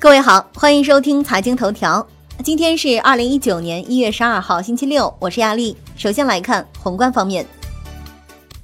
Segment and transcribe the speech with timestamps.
[0.00, 2.06] 各位好，欢迎收听财经头条。
[2.44, 5.76] 今天是二零一九年一月十二号，星期六，我是亚丽。
[5.96, 7.44] 首先来看宏观方面，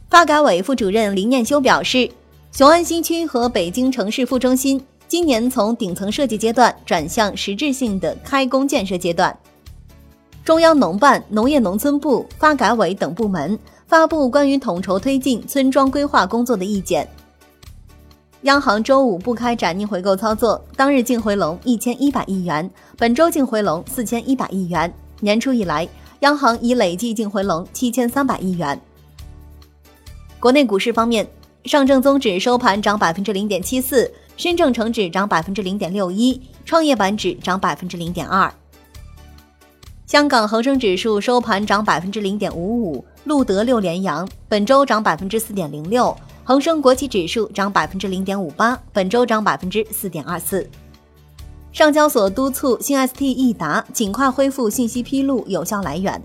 [0.08, 2.08] 发改委副主任林念修表示，
[2.52, 9.36] 雄安新区和北京城市副中心今年从顶层设计阶段转向实质性的开工建设阶段。
[10.44, 13.58] 中央农办、农业农村部、发改委等部门
[13.88, 17.08] 发布关于统筹推进村庄规划工作的意见。
[18.44, 24.92] 央行周五不开展逆回购操作，当日净回笼一千一百亿元，本周净回笼四千一百亿元。
[25.20, 25.88] 年初以来，
[26.20, 28.78] 央行已累计净回笼七千三百亿元。
[30.38, 31.26] 国内股市方面，
[31.64, 38.52] 上证综指收盘涨百分之零点七四，深证成指涨百分之零点六一，创业板指涨百分之零点二。
[40.06, 46.14] 香港恒生指数收盘涨百分之零点五五，录得六连阳，本周涨百分之四点零六。
[46.46, 50.68] 恒生国企指数涨百分之零点五八，本周涨百分之四点二四。
[51.72, 56.22] 上交所督促新 ST 易达尽快恢复信息披露有效来源。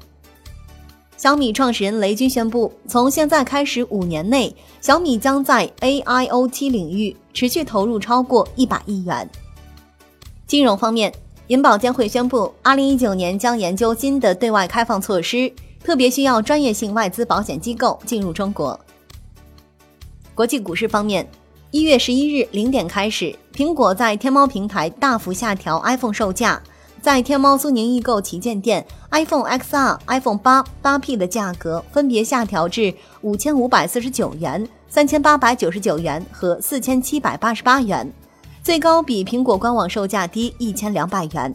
[1.16, 9.30] 小米创始人雷军宣布，从现在开始五年内，小米将在 AIoT 领域持续投入超过一百亿元。
[10.46, 11.14] 金融方面，
[11.48, 15.50] 银保监会宣布，二零一九年将研究新的对外开放措施，
[15.82, 18.78] 特别需要专业性外资保险机构进入中国。
[20.40, 21.30] 国际股市方面，
[21.70, 26.64] 一月十一日零点开始，苹果在天猫平台大幅下调 iPhone 售价，
[27.02, 38.10] 在天猫苏宁易购旗舰店，iPhone XR、iPhone 八八 P 的价格分别下调至五千五百四十九元、三千八百九十九元和四千七百八十八元，
[38.64, 41.54] 最高比苹果官网售价低一千两百元。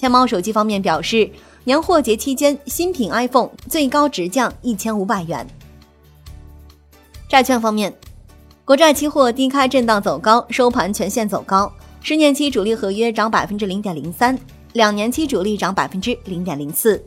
[0.00, 1.30] 天猫手机方面表示，
[1.62, 5.46] 年货节期间新品 iPhone 最高直降一千五百元。
[7.28, 7.94] 债券方面。
[8.66, 11.72] 国债期货低开震荡走高，收盘全线走高。
[12.02, 14.36] 十年期主力合约涨百分之零点零三，
[14.72, 17.00] 两年期主力涨百分之零点零四。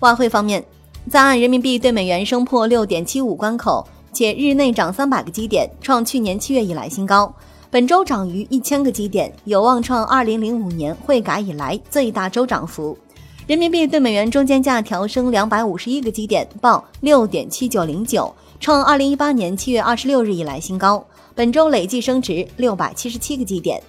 [0.00, 0.64] 外汇方面，
[1.08, 7.32] 在岸人民币对美元升破六点七五关口，且日内涨三百个基点，创去年七月以来新高。
[7.70, 12.98] 本周涨逾一千个基点，有望创二零零五年汇改以来最大周涨幅。
[13.46, 18.32] 人民币对美元中间价调升两百五十一个基点，报六点七九零九。
[18.60, 21.04] 创二零一八年七月二十六日以来新高，
[21.34, 23.82] 本周累计升值六百七十七个基点。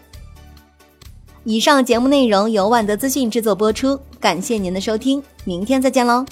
[1.43, 6.25] 以上节目内容由万德资讯制作播出，感谢您的收听，明天再见喽。